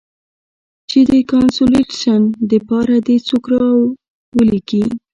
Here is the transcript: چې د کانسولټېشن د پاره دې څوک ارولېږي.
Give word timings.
چې 0.89 0.99
د 1.09 1.11
کانسولټېشن 1.31 2.21
د 2.49 2.51
پاره 2.67 2.97
دې 3.07 3.17
څوک 3.27 3.45
ارولېږي. 3.55 4.83